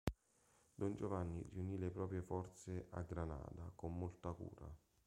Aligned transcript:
Don 0.77 0.95
Giovanni 0.97 1.47
riunì 1.53 1.77
le 1.77 1.91
proprie 1.91 2.23
forze 2.23 2.87
a 2.89 3.03
Granada 3.03 3.71
con 3.75 3.95
molta 3.95 4.31
cura. 4.31 4.67